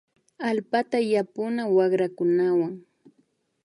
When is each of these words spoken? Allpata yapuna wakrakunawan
Allpata 0.49 0.97
yapuna 1.13 1.63
wakrakunawan 1.75 2.73